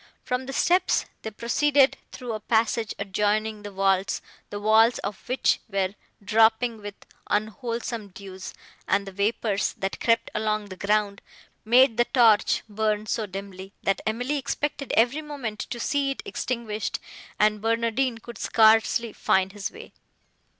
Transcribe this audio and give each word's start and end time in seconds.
From 0.23 0.47
the 0.47 0.51
steps, 0.53 1.05
they 1.21 1.29
proceeded 1.29 1.95
through 2.11 2.33
a 2.33 2.39
passage, 2.39 2.95
adjoining 2.97 3.61
the 3.61 3.69
vaults, 3.69 4.19
the 4.49 4.59
walls 4.59 4.97
of 4.97 5.29
which 5.29 5.59
were 5.69 5.93
dropping 6.25 6.79
with 6.81 6.95
unwholesome 7.27 8.07
dews, 8.07 8.55
and 8.87 9.05
the 9.05 9.11
vapours, 9.11 9.73
that 9.73 9.99
crept 9.99 10.31
along 10.33 10.69
the 10.69 10.75
ground, 10.75 11.21
made 11.63 11.97
the 11.97 12.05
torch 12.05 12.63
burn 12.67 13.05
so 13.05 13.27
dimly, 13.27 13.73
that 13.83 14.01
Emily 14.07 14.39
expected 14.39 14.91
every 14.97 15.21
moment 15.21 15.59
to 15.69 15.79
see 15.79 16.09
it 16.09 16.23
extinguished, 16.25 16.97
and 17.39 17.61
Barnardine 17.61 18.17
could 18.17 18.39
scarcely 18.39 19.13
find 19.13 19.51
his 19.51 19.69
way. 19.69 19.93